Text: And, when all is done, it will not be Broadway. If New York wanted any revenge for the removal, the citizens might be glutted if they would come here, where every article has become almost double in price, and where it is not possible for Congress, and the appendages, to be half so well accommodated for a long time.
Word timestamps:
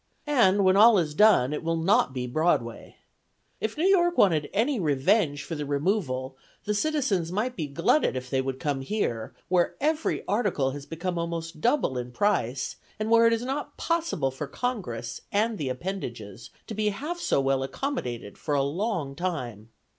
And, 0.25 0.63
when 0.63 0.75
all 0.75 0.97
is 0.97 1.13
done, 1.13 1.53
it 1.53 1.61
will 1.61 1.75
not 1.77 2.11
be 2.11 2.25
Broadway. 2.25 2.95
If 3.59 3.77
New 3.77 3.85
York 3.85 4.17
wanted 4.17 4.49
any 4.51 4.79
revenge 4.79 5.43
for 5.43 5.53
the 5.53 5.63
removal, 5.63 6.35
the 6.63 6.73
citizens 6.73 7.31
might 7.31 7.55
be 7.55 7.67
glutted 7.67 8.15
if 8.15 8.27
they 8.27 8.41
would 8.41 8.59
come 8.59 8.81
here, 8.81 9.35
where 9.47 9.75
every 9.79 10.25
article 10.27 10.71
has 10.71 10.87
become 10.87 11.19
almost 11.19 11.61
double 11.61 11.99
in 11.99 12.11
price, 12.11 12.77
and 12.99 13.11
where 13.11 13.27
it 13.27 13.33
is 13.33 13.45
not 13.45 13.77
possible 13.77 14.31
for 14.31 14.47
Congress, 14.47 15.21
and 15.31 15.59
the 15.59 15.69
appendages, 15.69 16.49
to 16.65 16.73
be 16.73 16.89
half 16.89 17.19
so 17.19 17.39
well 17.39 17.61
accommodated 17.61 18.39
for 18.39 18.55
a 18.55 18.63
long 18.63 19.13
time. 19.13 19.69